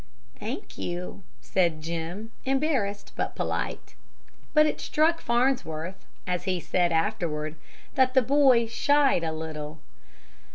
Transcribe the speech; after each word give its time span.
"Thank 0.39 0.79
you," 0.79 1.21
said 1.41 1.79
Jim, 1.79 2.31
embarrassed, 2.43 3.11
but 3.15 3.35
polite. 3.35 3.93
But 4.55 4.65
it 4.65 4.81
struck 4.81 5.21
Farnsworth, 5.21 6.07
as 6.25 6.45
he 6.45 6.59
said 6.59 6.91
afterward, 6.91 7.53
that 7.93 8.15
the 8.15 8.23
boy 8.23 8.65
"shied" 8.65 9.23
a 9.23 9.31
little. 9.31 9.77